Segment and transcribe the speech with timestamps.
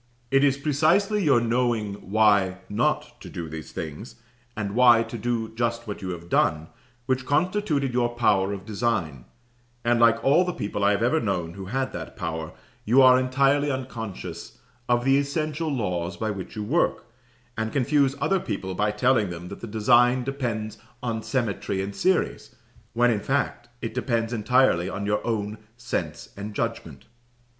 [0.31, 4.15] "It is precisely your knowing why not to do these things,
[4.57, 6.69] and why to do just what you have done,
[7.05, 9.25] which constituted your power of design;
[9.85, 12.51] and like all the people I have ever known who had that power,
[12.83, 14.57] you are entirely unconscious
[14.89, 17.05] of the essential laws by which you work,
[17.55, 22.55] and confuse other people by telling them that the design depends on symmetry and series,
[22.93, 27.05] when, in fact, it depends entirely on your own sense and judgment."